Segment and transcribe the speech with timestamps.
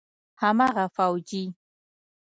[0.41, 1.43] هماغه فوجي.